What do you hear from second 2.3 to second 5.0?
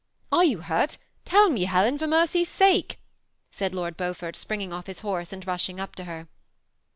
sake," said Lord Beaufort, springing off